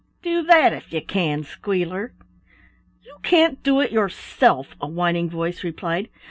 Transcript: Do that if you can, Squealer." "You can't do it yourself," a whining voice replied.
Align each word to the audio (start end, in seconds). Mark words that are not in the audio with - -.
Do 0.23 0.41
that 0.41 0.73
if 0.73 0.91
you 0.91 0.99
can, 1.01 1.43
Squealer." 1.43 2.11
"You 3.03 3.17
can't 3.21 3.61
do 3.61 3.79
it 3.81 3.91
yourself," 3.91 4.75
a 4.81 4.87
whining 4.87 5.29
voice 5.29 5.63
replied. 5.63 6.09